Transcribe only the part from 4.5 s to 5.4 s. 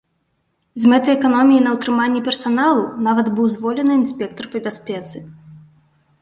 па бяспецы.